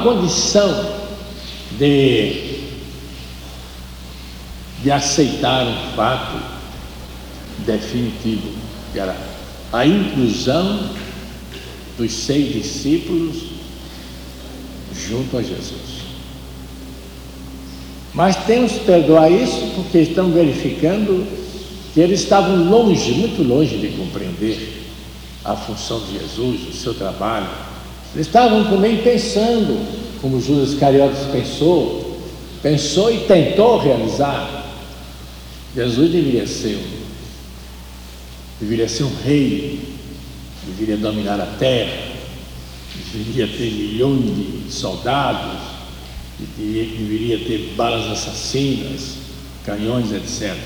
[0.00, 0.94] uma condição
[1.78, 2.60] de,
[4.82, 6.40] de aceitar um fato
[7.66, 8.50] definitivo,
[8.92, 9.16] que era
[9.72, 10.90] a inclusão
[11.98, 13.36] dos seis discípulos
[15.08, 16.00] junto a Jesus.
[18.12, 21.26] Mas temos que perdoar isso porque estão verificando
[21.94, 24.80] que eles estavam longe, muito longe de compreender
[25.44, 27.69] a função de Jesus, o seu trabalho.
[28.14, 29.86] Eles estavam também pensando,
[30.20, 32.20] como Judas Iscariotes pensou,
[32.62, 34.66] pensou e tentou realizar.
[35.74, 37.00] Jesus deveria ser um,
[38.60, 39.80] deveria ser um rei,
[40.66, 42.10] deveria dominar a terra,
[43.12, 45.60] deveria ter milhões de soldados,
[46.58, 49.18] deveria ter balas assassinas,
[49.64, 50.56] canhões, etc.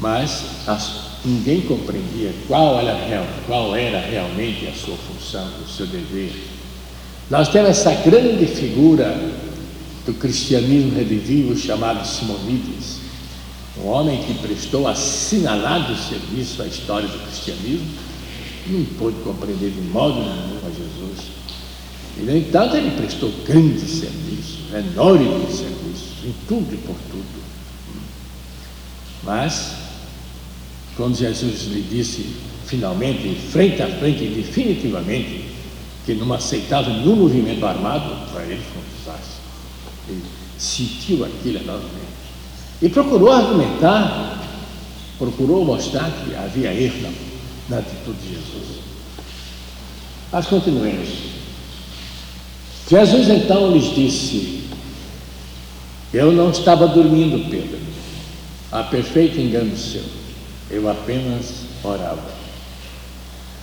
[0.00, 5.86] Mas as, ninguém compreendia qual era, real, qual era realmente a sua função, o seu
[5.86, 6.32] dever.
[7.30, 9.14] Nós temos essa grande figura
[10.06, 13.00] do cristianismo redivivo chamado Simonides,
[13.82, 17.86] um homem que prestou assinalado serviço à história do cristianismo,
[18.68, 21.38] não pôde compreender de modo nenhum a Jesus.
[22.18, 27.42] E, no entanto, ele prestou grandes serviços, enormes serviços, em tudo e por tudo.
[29.22, 29.72] Mas,
[30.98, 32.26] quando Jesus lhe disse,
[32.66, 35.44] finalmente, frente a frente, definitivamente,
[36.04, 39.18] que não aceitava nenhum movimento armado, para ele foi um.
[40.08, 40.24] Ele
[40.58, 42.18] sentiu aquilo enormemente.
[42.82, 44.42] E procurou argumentar,
[45.16, 48.80] procurou mostrar que havia erro na, na atitude de Jesus.
[50.32, 51.08] Mas continuemos.
[52.90, 54.64] Jesus então lhes disse:
[56.12, 57.78] Eu não estava dormindo, Pedro.
[58.72, 60.17] Há perfeito engano seu.
[60.70, 62.38] Eu apenas orava.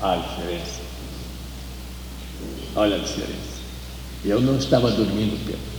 [0.01, 0.81] A diferença.
[2.75, 3.55] Olha a diferença.
[4.23, 5.75] Eu não estava dormindo, Pedro.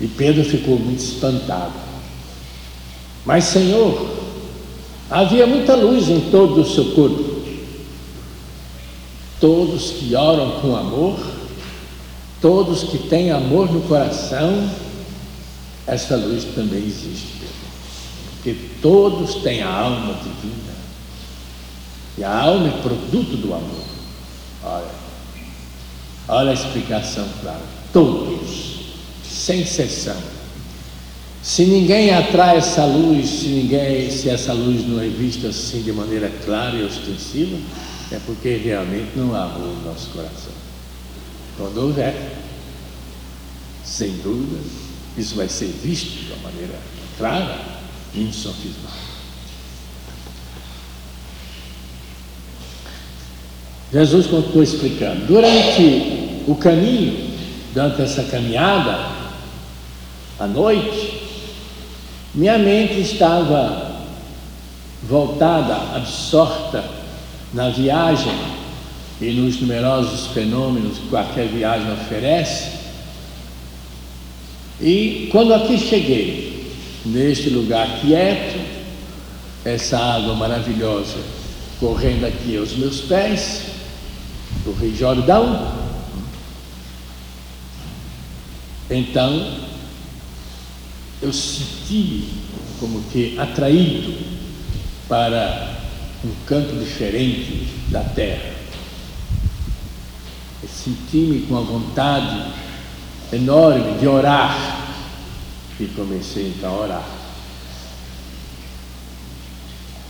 [0.00, 1.72] E Pedro ficou muito espantado.
[3.24, 4.08] Mas, Senhor,
[5.10, 7.36] havia muita luz em todo o seu corpo.
[9.40, 11.18] Todos que oram com amor,
[12.40, 14.70] todos que têm amor no coração,
[15.86, 17.35] essa luz também existe,
[18.46, 20.76] porque todos têm a alma divina.
[22.16, 23.84] E a alma é produto do amor.
[24.62, 24.94] Olha,
[26.28, 27.64] olha a explicação clara.
[27.92, 28.82] Todos,
[29.24, 30.16] sem exceção.
[31.42, 35.92] Se ninguém atrai essa luz, se ninguém, se essa luz não é vista assim de
[35.92, 37.56] maneira clara e ostensiva,
[38.12, 40.52] é porque realmente não há amor no nosso coração.
[41.56, 42.14] Quando houver,
[43.84, 44.60] sem dúvida,
[45.18, 46.78] isso vai ser visto de uma maneira
[47.18, 47.75] clara
[48.14, 49.06] insofismável.
[53.92, 55.26] Jesus continuou explicando.
[55.26, 57.30] Durante o caminho,
[57.72, 59.16] durante essa caminhada,
[60.38, 61.22] à noite,
[62.34, 63.96] minha mente estava
[65.02, 66.84] voltada, absorta
[67.54, 68.32] na viagem
[69.20, 72.76] e nos numerosos fenômenos que qualquer viagem oferece.
[74.80, 76.45] E quando aqui cheguei,
[77.06, 78.60] neste lugar quieto,
[79.64, 81.18] essa água maravilhosa
[81.80, 83.66] correndo aqui aos meus pés,
[84.64, 85.86] do Rio Jordão,
[88.88, 89.58] então
[91.20, 92.28] eu senti
[92.78, 94.14] como que atraído
[95.08, 95.76] para
[96.24, 98.54] um canto diferente da terra.
[100.66, 102.52] Senti-me com a vontade
[103.32, 104.85] enorme de orar
[105.78, 107.08] e comecei então a orar.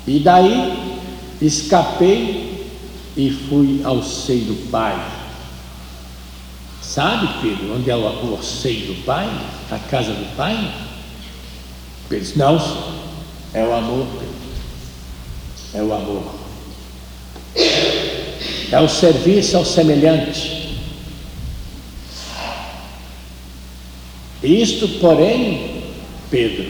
[0.06, 1.00] E daí
[1.40, 2.70] escapei
[3.16, 4.94] e fui ao seio do Pai.
[6.80, 9.28] Sabe, Pedro, onde é o, seio do Pai?
[9.70, 10.72] A casa do Pai?
[12.08, 12.56] Pedro disse, não,
[13.52, 14.06] é o amor,
[15.74, 16.22] é o amor.
[18.70, 20.65] É o serviço ao semelhante.
[24.46, 25.82] Isto, porém,
[26.30, 26.64] Pedro,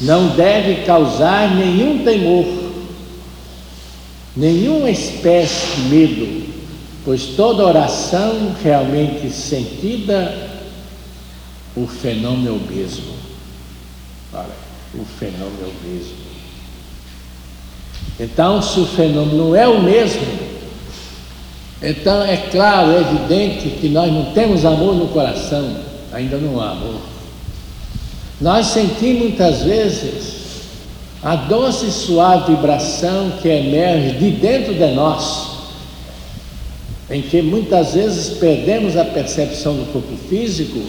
[0.00, 2.44] não deve causar nenhum temor,
[4.36, 6.46] nenhuma espécie de medo,
[7.04, 10.50] pois toda oração realmente sentida,
[11.76, 13.14] o fenômeno é o mesmo.
[14.32, 14.46] Olha,
[14.94, 16.16] o fenômeno é o mesmo.
[18.18, 20.26] Então, se o fenômeno é o mesmo,
[21.80, 26.70] então é claro, é evidente que nós não temos amor no coração, ainda não há
[26.70, 27.00] amor.
[28.40, 30.36] Nós sentimos muitas vezes
[31.22, 35.56] a doce e suave vibração que emerge de dentro de nós,
[37.10, 40.80] em que muitas vezes perdemos a percepção do corpo físico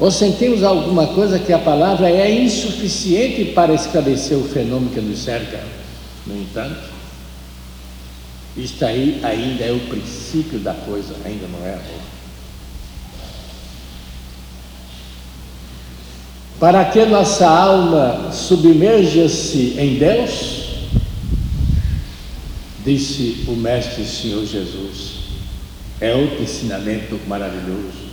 [0.00, 5.18] ou sentimos alguma coisa que a palavra é insuficiente para esclarecer o fenômeno que nos
[5.18, 5.60] cerca.
[6.24, 6.88] No entanto,
[8.56, 12.17] isto aí ainda é o princípio da coisa, ainda não é amor.
[16.58, 20.64] Para que nossa alma submerja-se em Deus,
[22.84, 25.18] disse o Mestre Senhor Jesus.
[26.00, 28.08] É outro ensinamento maravilhoso.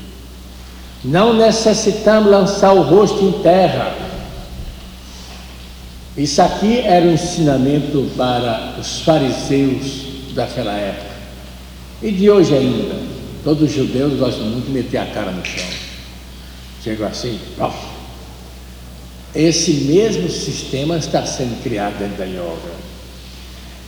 [1.03, 3.95] Não necessitamos lançar o rosto em terra.
[6.15, 11.15] Isso aqui era um ensinamento para os fariseus daquela época.
[12.01, 12.95] E de hoje ainda.
[13.43, 15.65] Todos os judeus gostam muito de meter a cara no chão.
[16.83, 17.94] Chegam assim, ó.
[19.35, 22.73] Esse mesmo sistema está sendo criado dentro da yoga.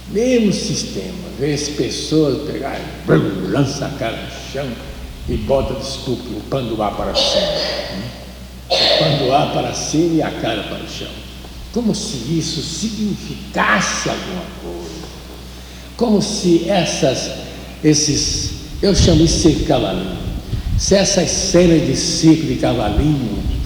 [0.10, 2.80] Mesmo sistema, vê as pessoas pegar,
[3.50, 4.70] lança a cara no chão
[5.30, 7.42] e bota, desculpe, o panduá para cima.
[7.42, 8.10] Né?
[8.70, 11.08] O panduá para cima e a cara para o chão.
[11.74, 15.08] Como se isso significasse alguma coisa.
[15.96, 17.32] Como se essas,
[17.84, 18.52] esses,
[18.82, 20.18] eu chamo isso de cavalinho.
[20.78, 23.57] Se essas cenas de circo de cavalinho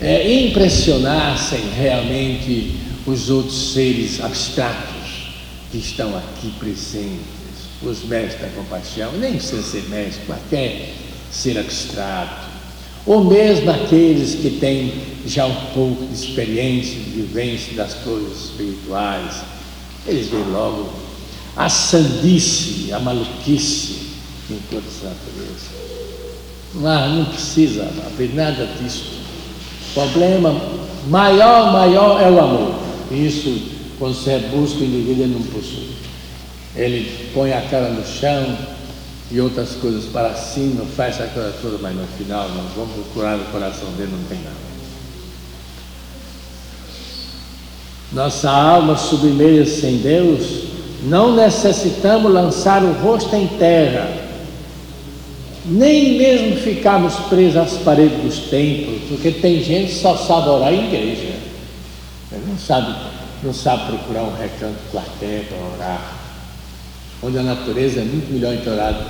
[0.00, 2.74] é, impressionassem realmente
[3.06, 5.32] os outros seres abstratos
[5.70, 7.18] que estão aqui presentes,
[7.82, 10.94] os mestres da compaixão, nem precisa ser mestre, qualquer
[11.30, 12.48] ser abstrato,
[13.06, 14.92] ou mesmo aqueles que têm
[15.26, 19.42] já um pouco de experiência, de vivência das coisas espirituais,
[20.06, 20.92] eles veem logo
[21.56, 24.08] a sandice, a maluquice
[24.50, 25.66] em toda essa natureza.
[26.74, 29.18] Mas não precisa haver nada disso.
[29.90, 30.54] O problema
[31.08, 32.74] maior, maior é o amor.
[33.10, 35.90] Isso quando você busca o indivíduo, ele não possui.
[36.76, 38.56] Ele põe a cara no chão
[39.30, 43.36] e outras coisas para cima, faz essa coisa toda, mas no final, nós vamos procurar
[43.36, 44.68] no coração dele, não tem nada.
[48.12, 50.64] Nossa alma submerge-se em Deus,
[51.02, 54.08] não necessitamos lançar o rosto em terra,
[55.68, 60.72] nem mesmo ficarmos presos às paredes dos templos, porque tem gente que só sabe orar
[60.72, 61.34] em igreja,
[62.46, 66.16] não sabe não sabe procurar um recanto quartel para orar,
[67.22, 69.06] onde a natureza é muito melhor entorada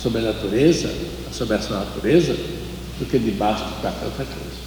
[0.00, 0.92] sobre a natureza,
[1.32, 2.34] sobre essa natureza,
[2.98, 4.64] do que debaixo de qualquer coisa.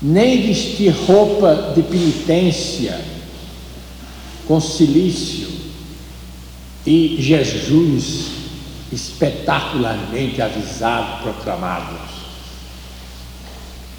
[0.00, 2.98] Nem vestir roupa de penitência
[4.46, 5.63] com silício
[6.86, 8.32] e Jesus
[8.92, 12.04] espetacularmente avisado, proclamado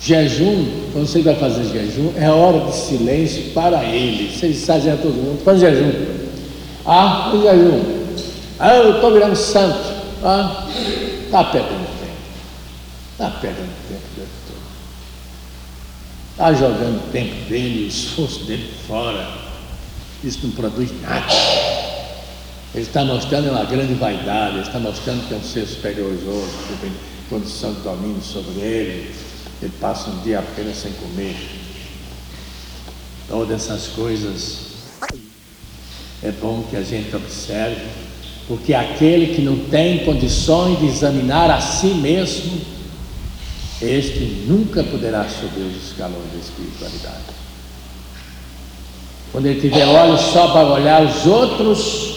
[0.06, 4.32] Jejum, quando você vai fazer jejum, é hora de silêncio para ele.
[4.32, 5.92] Você está dizendo a todo mundo, faz jejum.
[6.86, 7.84] Ah, faz jejum.
[8.60, 9.80] Ah, eu estou virando santo.
[10.24, 10.68] Ah,
[11.26, 12.12] está perdendo tempo.
[13.14, 14.58] Está perdendo tempo todo.
[16.34, 19.28] Está jogando o tempo dele, o esforço dele fora.
[20.24, 21.26] Isso não produz nada.
[22.76, 26.24] Ele está mostrando uma grande vaidade, ele está mostrando que é um ser superior aos
[26.24, 26.92] outros, que tem
[27.30, 29.16] condição de domínio sobre ele
[29.62, 31.36] ele passa um dia apenas sem comer.
[33.28, 34.58] Todas essas coisas
[36.22, 37.86] é bom que a gente observe,
[38.48, 42.62] porque aquele que não tem condições de examinar a si mesmo,
[43.82, 47.36] este nunca poderá subir os escalões da espiritualidade.
[49.32, 52.15] Quando ele tiver olhos só para olhar os outros,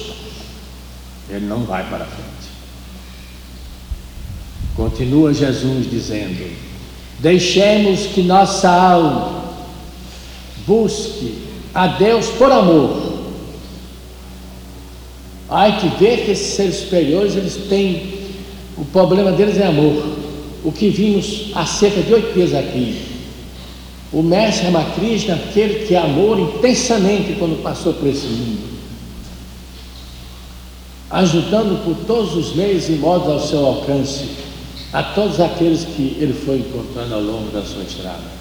[1.28, 2.49] ele não vai para frente.
[4.76, 6.50] Continua Jesus dizendo:
[7.18, 9.44] Deixemos que nossa alma
[10.66, 11.38] busque
[11.75, 13.18] a Deus por amor.
[15.50, 18.18] Ai que ver que esses seres superiores eles têm
[18.78, 20.16] o problema deles é amor.
[20.64, 22.97] O que vimos há cerca de oito dias aqui.
[24.12, 28.77] O mestre Ramakrishna, aquele que amou intensamente quando passou por esse mundo,
[31.11, 34.29] ajudando por todos os meios e modos ao seu alcance
[34.93, 38.38] a todos aqueles que ele foi encontrando ao longo da sua estrada.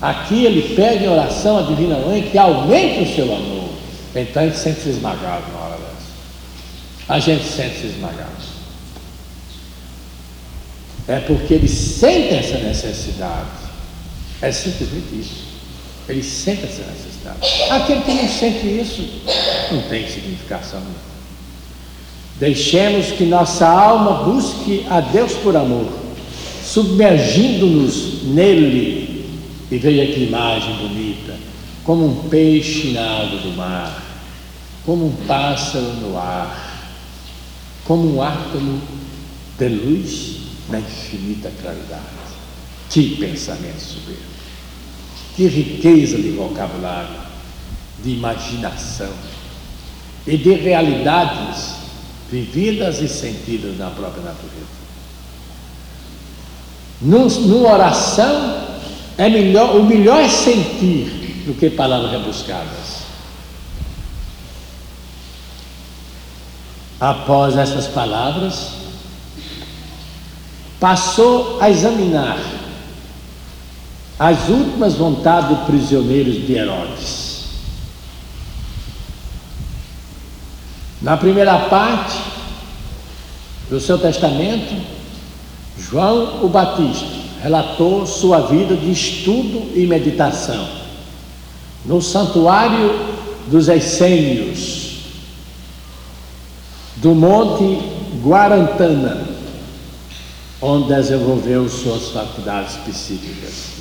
[0.00, 3.70] Aqui ele pede em oração a Divina Mãe que aumente o seu amor.
[4.14, 7.08] Então a gente sente-se esmagado na hora dessa.
[7.08, 8.30] A gente sente-se esmagado.
[11.08, 13.48] É porque ele sente essa necessidade.
[14.42, 15.46] É simplesmente isso.
[16.08, 17.70] Ele sente essa necessidade.
[17.70, 19.02] Aquele que não sente isso
[19.72, 21.15] não tem significação nenhuma.
[22.38, 25.88] Deixemos que nossa alma busque a Deus por amor,
[26.64, 29.24] submergindo-nos nele.
[29.70, 31.34] E veja que imagem bonita,
[31.82, 34.02] como um peixe na água do mar,
[34.84, 36.92] como um pássaro no ar,
[37.84, 38.80] como um átomo
[39.58, 40.36] de luz
[40.68, 42.04] na infinita claridade.
[42.90, 44.36] Que pensamento soberbo!
[45.34, 47.16] Que riqueza de vocabulário,
[48.04, 49.12] de imaginação
[50.26, 51.85] e de realidades
[52.30, 54.76] vividas e sentidas na própria natureza.
[57.00, 58.66] Numa oração,
[59.18, 63.06] é melhor, o melhor é sentir do que palavras rebuscadas.
[66.98, 68.70] Após essas palavras,
[70.80, 72.38] passou a examinar
[74.18, 77.25] as últimas vontades dos prisioneiros de Herodes.
[81.02, 82.18] Na primeira parte
[83.68, 84.74] do seu testamento,
[85.78, 87.06] João o Batista
[87.42, 90.66] relatou sua vida de estudo e meditação
[91.84, 92.98] no santuário
[93.46, 94.96] dos Essênios,
[96.96, 97.78] do Monte
[98.24, 99.28] Guarantana,
[100.60, 103.76] onde desenvolveu suas faculdades específicas.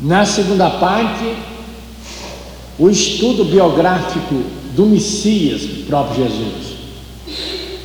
[0.00, 1.36] Na segunda parte,
[2.78, 6.78] o estudo biográfico do Messias, próprio Jesus,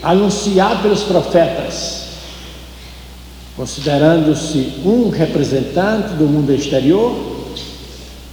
[0.01, 2.05] anunciado pelos profetas,
[3.57, 7.35] considerando-se um representante do mundo exterior,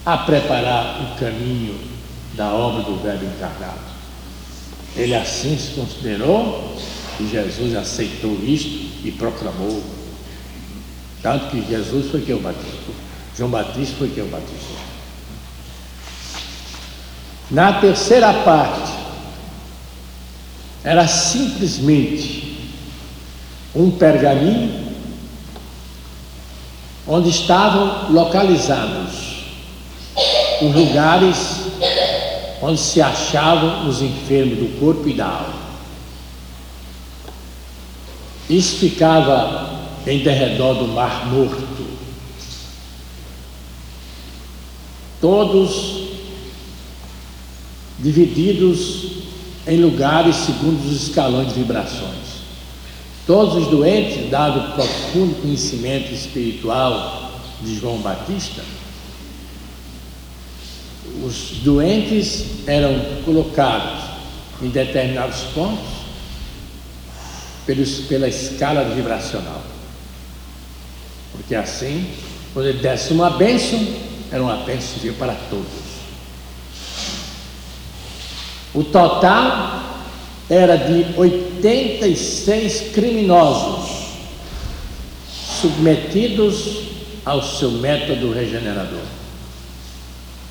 [0.07, 1.75] a preparar o caminho
[2.35, 3.81] da obra do Verbo encarnado.
[4.97, 6.77] Ele assim se considerou
[7.19, 9.83] e Jesus aceitou isto e proclamou.
[11.21, 12.95] Tanto que Jesus foi quem o batizou.
[13.37, 14.92] João Batista foi quem o batizou.
[17.53, 18.93] Na terceira parte,
[20.83, 22.73] era simplesmente
[23.75, 24.95] um pergaminho
[27.07, 29.45] onde estavam localizados
[30.63, 31.37] os lugares
[32.63, 35.63] onde se achavam os enfermos do corpo e da alma.
[38.49, 41.87] Isso ficava em derredor do Mar Morto.
[45.21, 46.02] Todos
[48.03, 49.23] divididos
[49.67, 52.43] em lugares segundo os escalões de vibrações.
[53.27, 57.31] Todos os doentes, dado o profundo conhecimento espiritual
[57.63, 58.63] de João Batista,
[61.25, 64.03] os doentes eram colocados
[64.61, 66.03] em determinados pontos
[67.65, 69.63] pelos, pela escala vibracional.
[71.31, 72.09] Porque assim,
[72.53, 73.87] quando ele desse uma bênção,
[74.33, 75.92] era uma bênção para todos.
[78.75, 79.83] O total
[80.49, 84.03] era de 86 criminosos
[85.61, 86.83] submetidos
[87.25, 89.03] ao seu método regenerador.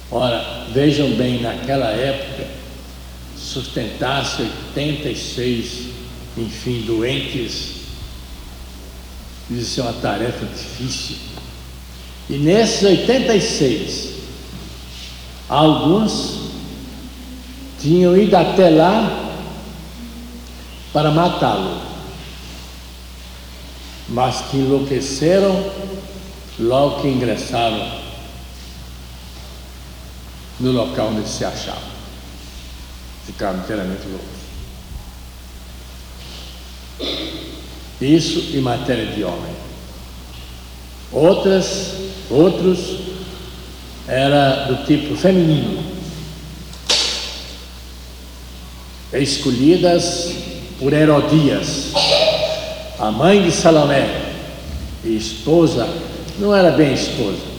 [0.09, 2.47] Ora, vejam bem, naquela época,
[3.37, 5.87] sustentar-se 86,
[6.37, 7.81] enfim, doentes,
[9.49, 11.17] isso é uma tarefa difícil.
[12.29, 14.09] E nesses 86,
[15.49, 16.40] alguns
[17.81, 19.29] tinham ido até lá
[20.93, 21.81] para matá-lo,
[24.09, 25.71] mas que enlouqueceram
[26.59, 28.01] logo que ingressaram
[30.59, 31.91] no local onde se achavam.
[33.25, 34.41] Ficaram inteiramente loucos.
[38.00, 39.55] Isso em matéria de homem.
[41.11, 41.95] Outras,
[42.29, 43.00] outros
[44.07, 46.00] era do tipo feminino
[49.13, 50.33] escolhidas
[50.79, 51.91] por Herodias,
[52.97, 54.33] a mãe de Salomé,
[55.03, 55.87] e esposa,
[56.39, 57.51] não era bem esposa,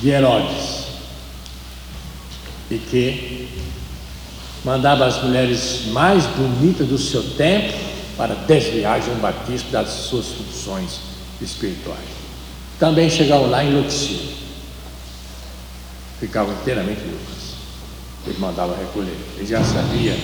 [0.00, 0.84] de Herodes,
[2.70, 3.48] e que
[4.64, 7.72] mandava as mulheres mais bonitas do seu tempo
[8.16, 11.00] para desviar João Batista das suas funções
[11.40, 12.18] espirituais.
[12.78, 14.37] Também chegaram lá enlouquecidos
[16.20, 17.56] ficavam inteiramente loucas.
[18.26, 19.16] Ele mandava recolher.
[19.36, 20.16] Ele já sabia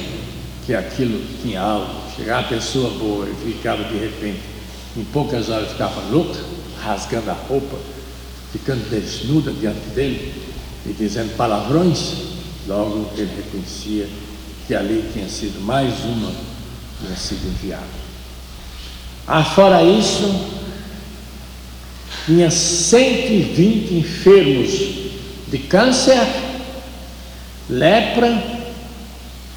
[0.66, 1.92] que aquilo tinha algo.
[2.16, 4.40] Chegava a pessoa boa e ficava de repente,
[4.96, 6.38] em poucas horas ficava louca,
[6.82, 7.76] rasgando a roupa,
[8.52, 10.32] ficando desnuda diante dele
[10.86, 12.34] e dizendo palavrões.
[12.66, 14.08] Logo ele reconhecia
[14.66, 16.32] que ali tinha sido mais uma
[17.00, 18.04] tinha sido enviada.
[19.26, 20.32] Ah, fora isso,
[22.26, 25.03] tinha 120 enfermos
[25.54, 26.18] de câncer,
[27.70, 28.42] lepra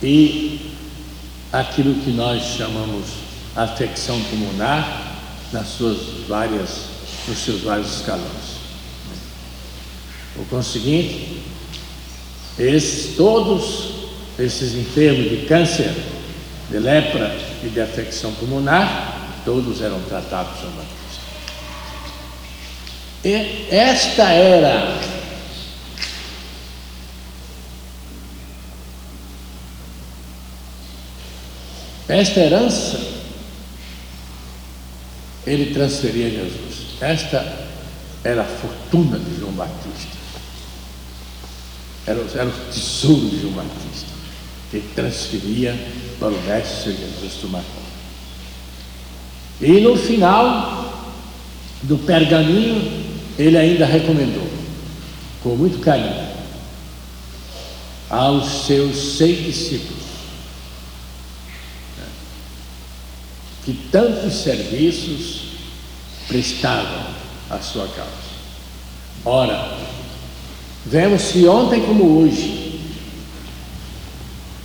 [0.03, 0.75] e
[1.51, 3.07] aquilo que nós chamamos
[3.55, 5.15] afecção pulmonar
[5.51, 6.81] nas suas várias,
[7.27, 8.57] nos seus vários escalões.
[10.35, 11.41] Por conseguinte,
[12.59, 15.95] esses, todos esses enfermos de câncer,
[16.69, 20.97] de lepra e de afecção pulmonar, todos eram tratados São Batista.
[23.25, 25.16] E esta era
[32.07, 32.99] esta herança
[35.45, 37.01] ele transferia a Jesus.
[37.01, 37.67] Esta
[38.23, 40.17] era a fortuna de João Batista.
[42.05, 44.07] Era, era o tesouro de João Batista,
[44.69, 45.77] que ele transferia
[46.19, 47.63] para o Mestre Jesus tomar
[49.61, 51.13] E no final
[51.83, 53.05] do pergaminho,
[53.37, 54.47] ele ainda recomendou,
[55.43, 56.27] com muito carinho,
[58.09, 60.06] aos seus seis discípulos,
[63.67, 65.41] que tantos serviços
[66.25, 67.05] prestavam
[67.49, 68.11] à sua causa.
[69.25, 69.77] Ora,
[70.85, 72.79] vemos que ontem como hoje,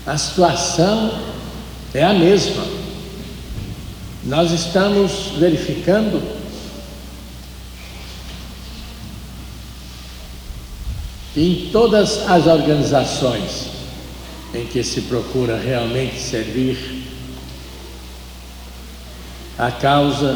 [0.07, 1.19] a situação
[1.93, 2.65] é a mesma.
[4.23, 6.23] Nós estamos verificando
[11.37, 13.67] em todas as organizações
[14.55, 17.02] em que se procura realmente servir
[19.59, 20.35] a causa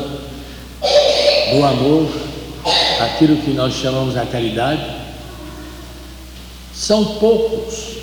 [1.53, 2.11] do amor,
[3.01, 4.97] aquilo que nós chamamos a caridade,
[6.73, 7.97] são poucos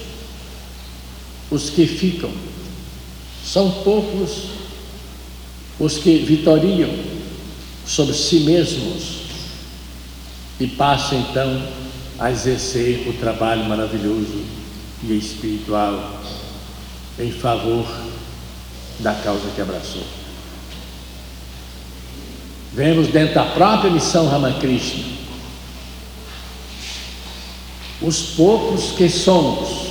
[1.52, 2.32] os que ficam,
[3.46, 4.50] são poucos
[5.80, 6.90] os que vitoriam
[7.86, 9.24] sobre si mesmos
[10.60, 11.62] e passam então
[12.20, 14.44] a exercer o trabalho maravilhoso
[15.04, 16.22] e espiritual
[17.20, 17.86] em favor
[19.00, 20.23] da causa que abraçou.
[22.74, 25.14] Vemos dentro da própria missão Ramakrishna
[28.04, 29.88] os poucos que somos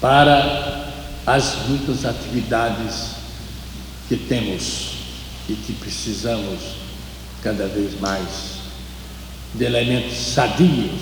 [0.00, 0.90] para
[1.26, 3.10] as muitas atividades
[4.08, 4.92] que temos
[5.48, 6.60] e que precisamos
[7.42, 8.56] cada vez mais
[9.54, 11.00] de elementos sadios,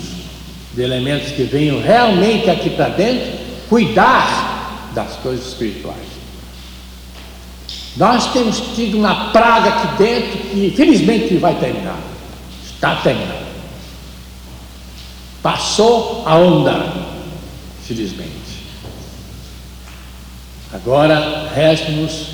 [0.73, 6.14] de elementos que venham realmente aqui para dentro cuidar das coisas espirituais.
[7.97, 11.99] Nós temos tido uma praga aqui dentro que infelizmente vai terminar.
[12.65, 13.45] Está terminando.
[15.41, 16.93] Passou a onda,
[17.87, 18.33] felizmente.
[20.73, 22.27] Agora resta-nos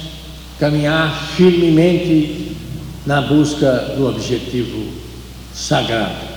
[0.59, 2.57] caminhar firmemente
[3.05, 4.91] na busca do objetivo
[5.53, 6.31] sagrado.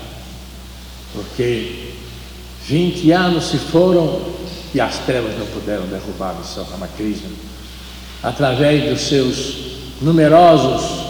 [1.14, 1.92] Porque
[2.66, 4.20] 20 anos se foram
[4.74, 7.28] e as trevas não puderam derrubar a missão Ramakrishna
[8.24, 9.54] através dos seus
[10.00, 11.04] numerosos,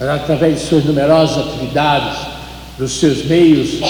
[0.00, 2.16] através de suas numerosas atividades,
[2.78, 3.80] dos seus meios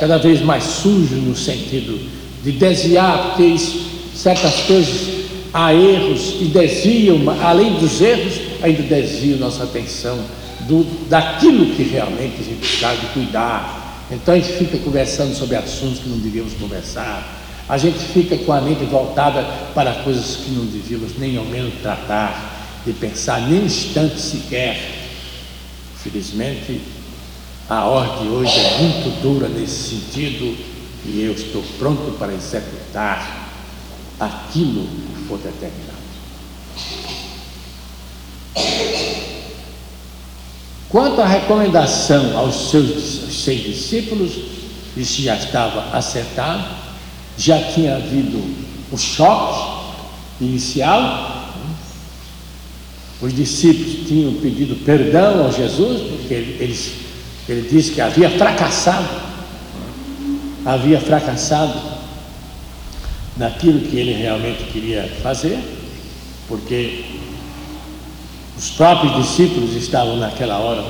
[0.00, 1.98] cada vez mais sujos no sentido
[2.42, 3.56] de desviar, porque
[4.14, 10.18] certas coisas há erros e desviam, além dos erros, ainda desviam nossa atenção
[10.60, 14.06] do, daquilo que realmente a gente precisa de cuidar.
[14.10, 17.41] Então a gente fica conversando sobre assuntos que não devíamos conversar
[17.72, 19.42] a gente fica com a mente voltada
[19.74, 24.78] para coisas que não devíamos nem ao menos tratar, de pensar nem um instante sequer.
[25.96, 26.82] Felizmente,
[27.70, 30.54] a ordem hoje é muito dura nesse sentido
[31.06, 33.48] e eu estou pronto para executar
[34.20, 36.02] aquilo que for determinado.
[40.90, 44.32] Quanto à recomendação aos seus seis discípulos,
[44.94, 46.82] isso já estava acertado
[47.36, 48.42] já tinha havido
[48.90, 49.82] o choque
[50.40, 51.32] inicial,
[53.20, 59.08] os discípulos tinham pedido perdão a Jesus, porque ele, disse que havia fracassado,
[60.64, 61.80] havia fracassado
[63.36, 65.58] naquilo que ele realmente queria fazer,
[66.48, 67.04] porque
[68.58, 70.82] os próprios discípulos estavam naquela hora,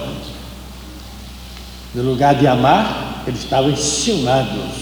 [1.94, 4.81] no lugar de amar, eles estavam enciumados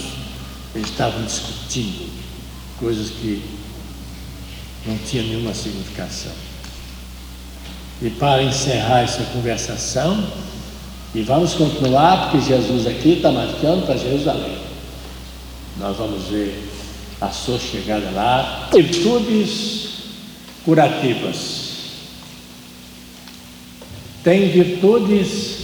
[0.74, 2.08] eles estavam discutindo
[2.78, 3.42] coisas que
[4.86, 6.32] não tinham nenhuma significação.
[8.02, 10.26] E para encerrar essa conversação,
[11.14, 14.58] e vamos continuar, porque Jesus aqui está marcando para Jerusalém.
[15.78, 16.68] Nós vamos ver
[17.20, 18.68] a sua chegada lá.
[18.72, 19.88] Virtudes
[20.64, 21.70] curativas.
[24.22, 25.58] Tem virtudes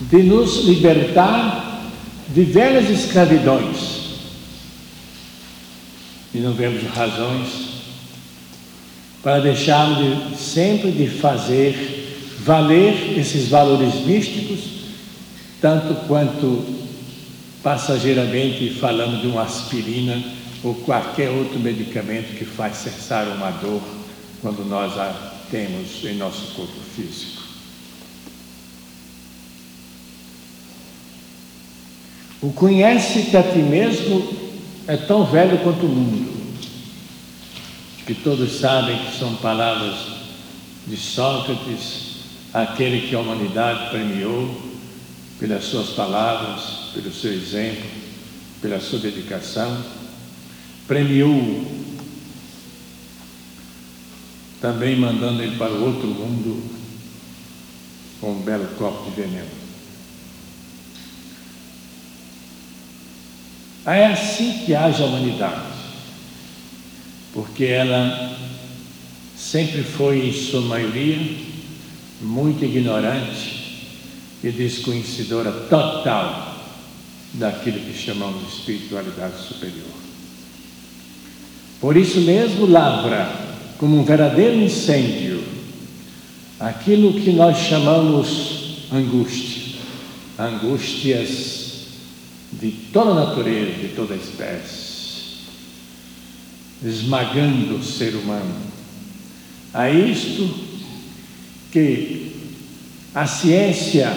[0.00, 1.65] de nos libertar
[2.28, 3.96] de velhas escravidões.
[6.34, 7.66] E não vemos razões
[9.22, 12.04] para deixarmos de, sempre de fazer
[12.44, 14.76] valer esses valores místicos
[15.60, 16.64] tanto quanto
[17.62, 20.22] passageiramente falamos de uma aspirina
[20.62, 23.82] ou qualquer outro medicamento que faz cessar uma dor
[24.40, 27.35] quando nós a temos em nosso corpo físico.
[32.42, 34.28] O conhece-te a ti mesmo
[34.86, 36.36] é tão velho quanto o mundo,
[38.06, 39.96] que todos sabem que são palavras
[40.86, 42.16] de Sócrates,
[42.52, 44.54] aquele que a humanidade premiou
[45.40, 47.88] pelas suas palavras, pelo seu exemplo,
[48.60, 49.82] pela sua dedicação,
[50.86, 51.64] premiou
[54.60, 56.62] também mandando ele para o outro mundo
[58.20, 59.65] com um belo copo de veneno.
[63.86, 65.62] É assim que age a humanidade,
[67.32, 68.36] porque ela
[69.36, 71.18] sempre foi, em sua maioria,
[72.20, 73.84] muito ignorante
[74.42, 76.56] e desconhecedora total
[77.34, 79.86] daquilo que chamamos de espiritualidade superior.
[81.80, 83.30] Por isso mesmo, lavra
[83.78, 85.44] como um verdadeiro incêndio
[86.58, 89.78] aquilo que nós chamamos angústia,
[90.38, 91.55] angústias
[92.52, 94.86] de toda a natureza, de toda a espécie,
[96.84, 98.54] esmagando o ser humano.
[99.74, 100.48] A isto
[101.72, 102.32] que
[103.14, 104.16] a ciência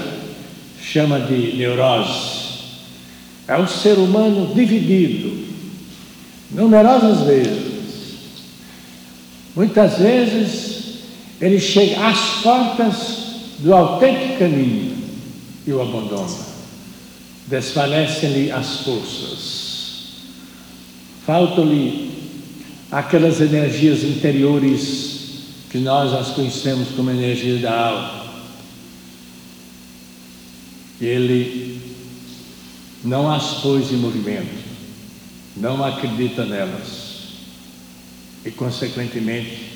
[0.82, 2.40] chama de neurose.
[3.48, 5.48] É o ser humano dividido,
[6.52, 7.70] numerosas vezes
[9.60, 11.00] Muitas vezes
[11.42, 12.96] ele chega às portas
[13.60, 14.96] do autêntico caminho
[15.66, 16.49] e o abandona.
[17.50, 19.70] Desfalecem-lhe as forças.
[21.26, 22.12] Faltam-lhe
[22.92, 25.20] aquelas energias interiores
[25.70, 28.26] que nós as conhecemos como energia da alma.
[31.00, 31.80] Ele
[33.04, 34.64] não as pôs em movimento,
[35.56, 37.10] não acredita nelas
[38.46, 39.70] e, consequentemente,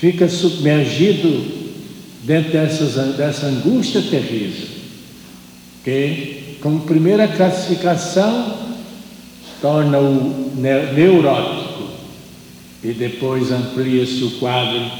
[0.00, 1.60] fica submergido
[2.24, 4.68] dentro dessas, dessa angústia terrível,
[5.84, 8.58] que, como primeira classificação,
[9.60, 11.90] torna-o neurótico
[12.82, 14.90] e depois amplia-se o quadro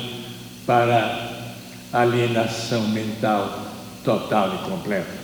[0.67, 1.45] para
[1.93, 3.67] alienação mental
[4.05, 5.21] total e completa.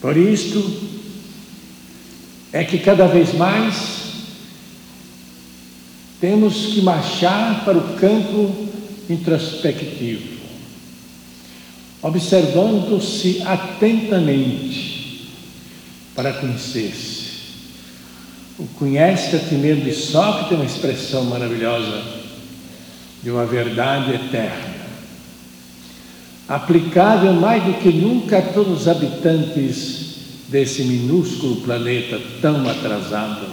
[0.00, 0.80] Por isto
[2.52, 4.02] é que cada vez mais
[6.20, 8.68] temos que marchar para o campo
[9.08, 10.31] introspectivo,
[12.02, 15.30] observando-se atentamente
[16.14, 17.22] para conhecer-se.
[18.58, 22.02] O conhece a ti mesmo de Sócrates é uma expressão maravilhosa
[23.22, 24.74] de uma verdade eterna,
[26.48, 30.02] aplicável mais do que nunca a todos os habitantes
[30.48, 33.46] desse minúsculo planeta tão atrasado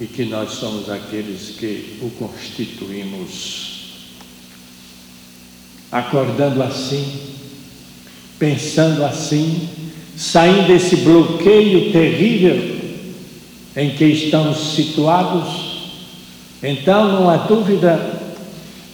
[0.00, 3.73] e que nós somos aqueles que o constituímos.
[5.94, 7.20] Acordando assim,
[8.36, 9.68] pensando assim,
[10.16, 12.80] saindo desse bloqueio terrível
[13.76, 15.92] em que estamos situados,
[16.60, 18.24] então não há dúvida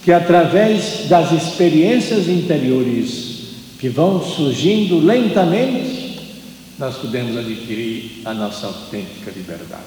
[0.03, 3.31] que através das experiências interiores
[3.79, 6.19] que vão surgindo lentamente,
[6.77, 9.81] nós podemos adquirir a nossa autêntica liberdade.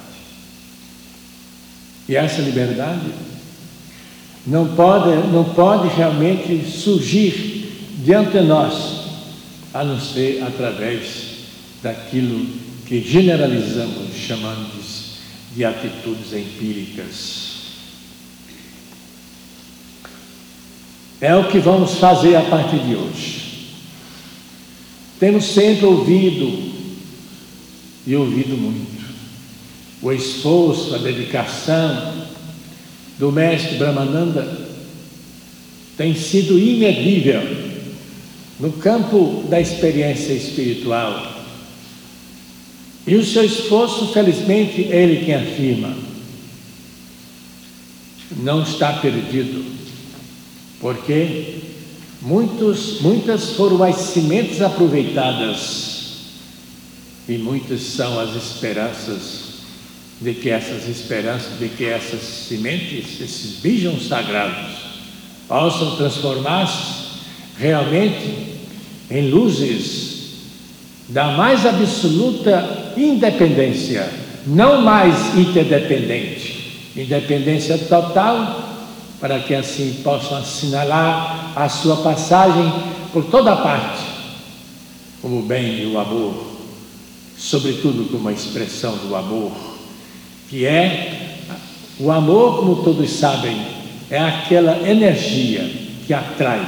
[2.09, 3.07] E essa liberdade
[4.47, 9.05] não pode, não pode realmente surgir diante de nós,
[9.73, 11.35] a não ser através
[11.83, 12.47] daquilo
[12.87, 14.75] que generalizamos chamando
[15.55, 17.55] de atitudes empíricas.
[21.21, 23.71] É o que vamos fazer a partir de hoje.
[25.19, 26.75] Temos sempre ouvido
[28.07, 28.95] e ouvido muito
[30.03, 32.14] o esforço, a dedicação
[33.19, 34.65] do mestre Brahmananda
[35.97, 37.43] tem sido imedível
[38.59, 41.33] no campo da experiência espiritual.
[43.07, 45.95] E o seu esforço, felizmente, ele quem afirma,
[48.39, 49.65] não está perdido,
[50.81, 51.59] porque
[52.23, 55.93] muitos, muitas foram as sementes aproveitadas
[57.29, 59.44] e muitas são as esperanças
[60.25, 64.73] de que essas esperanças, de que essas sementes, esses bijos sagrados,
[65.47, 67.21] possam transformar-se
[67.59, 68.55] realmente
[69.11, 70.15] em luzes
[71.11, 74.11] da mais absoluta independência,
[74.47, 78.63] não mais interdependente, independência total,
[79.21, 82.73] para que assim possam assinalar a sua passagem
[83.13, 84.03] por toda parte,
[85.21, 86.47] como o bem e o amor,
[87.37, 89.74] sobretudo como a expressão do amor,
[90.55, 91.41] que é
[91.99, 93.57] o amor, como todos sabem,
[94.09, 95.69] é aquela energia
[96.07, 96.65] que atrai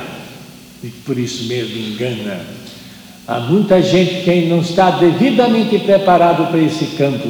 [0.82, 2.40] e por isso mesmo engana.
[3.28, 7.28] Há muita gente que não está devidamente preparado para esse campo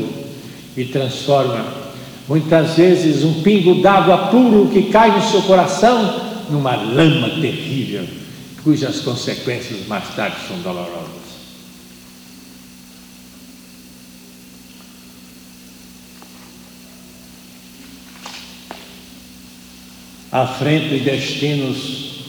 [0.75, 1.63] e transforma
[2.27, 8.07] muitas vezes um pingo d'água puro que cai no seu coração numa lama terrível,
[8.65, 11.16] cujas consequências mais tarde são dolorosas.
[20.37, 22.27] À frente de destinos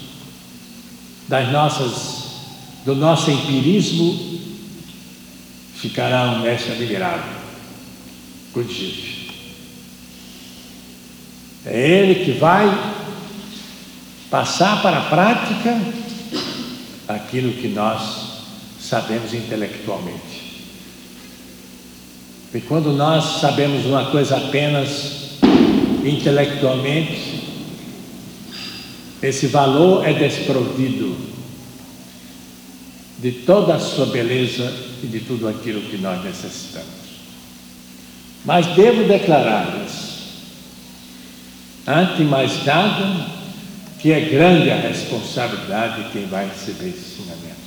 [1.28, 2.24] das nossas,
[2.86, 4.39] do nosso empirismo,
[5.76, 7.34] ficará um mestre admirável,
[8.54, 9.30] Gurdjieff.
[11.65, 12.65] É ele que vai
[14.30, 15.78] passar para a prática
[17.10, 18.38] aquilo que nós
[18.80, 20.63] sabemos intelectualmente.
[22.54, 25.39] E quando nós sabemos uma coisa apenas
[26.06, 27.37] intelectualmente,
[29.21, 31.15] esse valor é desprovido
[33.19, 34.71] de toda a sua beleza
[35.03, 36.88] e de tudo aquilo que nós necessitamos.
[38.45, 40.17] Mas devo declarar-lhes,
[41.86, 43.27] antes mais nada,
[43.99, 47.58] que é grande a responsabilidade de quem vai receber esses ensinamentos.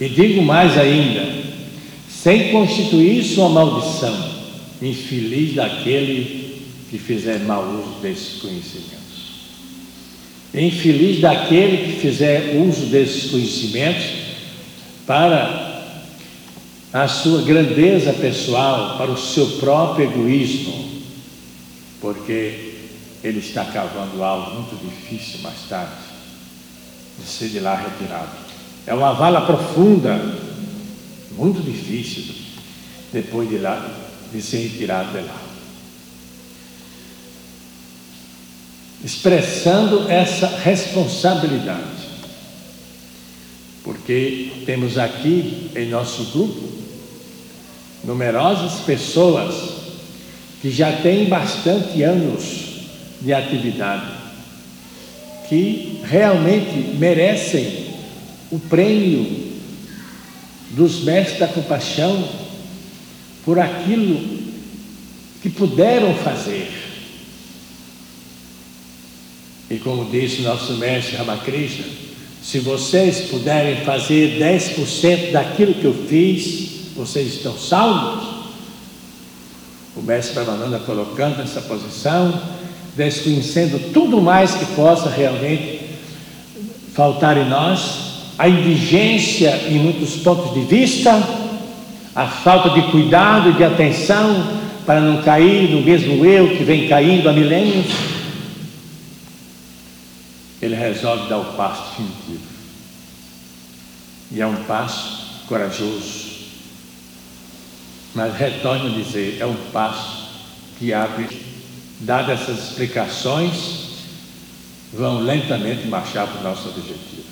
[0.00, 1.42] E digo mais ainda,
[2.08, 4.32] sem constituir uma maldição,
[4.80, 9.01] infeliz daquele que fizer mau uso desses conhecimentos.
[10.54, 14.04] Infeliz daquele que fizer uso desses conhecimentos
[15.06, 15.72] para
[16.92, 20.90] a sua grandeza pessoal, para o seu próprio egoísmo,
[22.00, 22.74] porque
[23.24, 25.92] ele está cavando algo muito difícil mais tarde
[27.18, 28.30] de ser de lá retirado.
[28.86, 30.20] É uma vala profunda,
[31.36, 32.34] muito difícil,
[33.12, 33.88] depois de lá,
[34.32, 35.41] de ser retirado de lá.
[39.04, 42.02] Expressando essa responsabilidade.
[43.82, 46.68] Porque temos aqui em nosso grupo
[48.04, 49.54] numerosas pessoas
[50.60, 52.42] que já têm bastante anos
[53.20, 54.12] de atividade,
[55.48, 57.86] que realmente merecem
[58.50, 59.52] o prêmio
[60.70, 62.28] dos mestres da compaixão
[63.44, 64.42] por aquilo
[65.42, 66.81] que puderam fazer
[69.72, 71.86] e como disse nosso mestre Ramakrishna,
[72.42, 78.22] se vocês puderem fazer 10% daquilo que eu fiz, vocês estão salvos.
[79.96, 82.38] O mestre Brahmananda colocando essa posição,
[82.94, 85.80] desconhecendo tudo mais que possa realmente
[86.92, 91.18] faltar em nós, a indigência em muitos pontos de vista,
[92.14, 96.88] a falta de cuidado e de atenção para não cair no mesmo eu que vem
[96.88, 98.11] caindo há milênios
[100.62, 102.52] ele resolve dar o passo definitivo.
[104.30, 106.32] E é um passo corajoso.
[108.14, 110.28] Mas retorno a dizer, é um passo
[110.78, 111.28] que abre,
[112.00, 113.90] dadas essas explicações,
[114.92, 117.24] vão lentamente marchar para o nosso objetivo.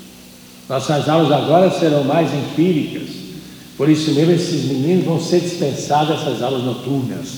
[0.69, 3.11] Nossas aulas agora serão mais empíricas,
[3.77, 7.29] por isso mesmo esses meninos vão ser dispensados essas aulas noturnas,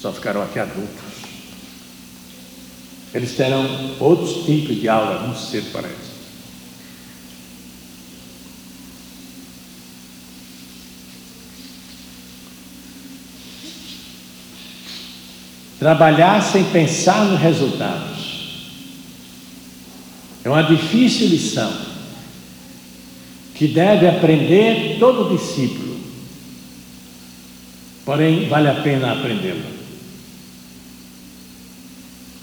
[0.00, 1.11] só ficarão aqui adultos.
[3.14, 6.12] Eles terão outros tipos de aula muito cedo isso.
[15.78, 18.12] Trabalhar sem pensar nos resultados.
[20.44, 21.72] É uma difícil lição
[23.54, 26.00] que deve aprender todo discípulo.
[28.04, 29.81] Porém, vale a pena aprendê-la.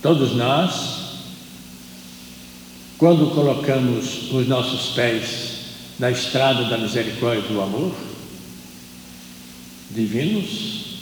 [0.02, 1.00] Todos nós,
[2.98, 5.50] quando colocamos os nossos pés
[6.00, 7.94] na estrada da misericórdia e do amor,
[9.92, 11.00] divinos,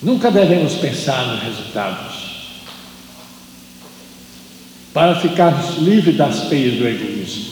[0.00, 2.30] nunca devemos pensar nos resultados,
[4.94, 7.50] para ficarmos livres das peias do egoísmo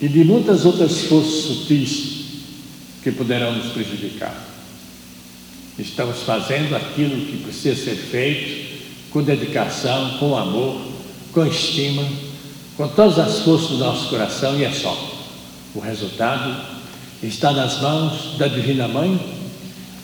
[0.00, 2.24] e de muitas outras forças sutis
[3.02, 4.47] que poderão nos prejudicar.
[5.78, 8.68] Estamos fazendo aquilo que precisa ser feito
[9.10, 10.80] com dedicação, com amor,
[11.32, 12.02] com estima,
[12.76, 14.96] com todas as forças do nosso coração e é só.
[15.74, 16.60] O resultado
[17.22, 19.18] está nas mãos da Divina Mãe,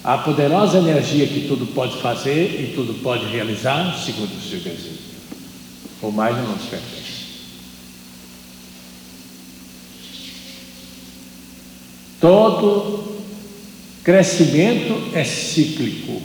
[0.05, 5.05] a poderosa energia que tudo pode fazer e tudo pode realizar segundo o seu desejo.
[6.03, 7.15] ou mais não nos pertence.
[12.21, 13.14] Todo
[14.05, 16.21] crescimento é cíclico.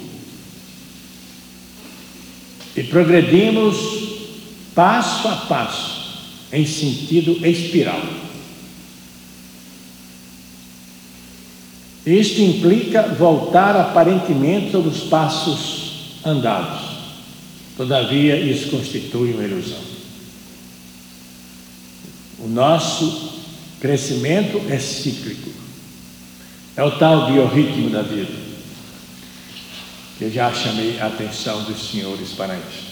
[2.76, 3.78] E progredimos
[4.76, 8.02] passo a passo, em sentido espiral.
[12.06, 16.90] Isto implica voltar aparentemente sobre os passos andados.
[17.78, 19.80] Todavia, isso constitui uma ilusão.
[22.40, 23.34] O nosso
[23.80, 25.69] crescimento é cíclico.
[26.80, 28.32] É o tal biorritmo da vida.
[30.22, 32.84] Eu já chamei a atenção dos senhores para isso.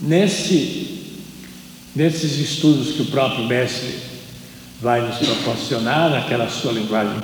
[0.00, 1.20] Nesse,
[1.94, 3.96] nesses estudos que o próprio mestre
[4.80, 7.16] vai nos proporcionar, naquela sua linguagem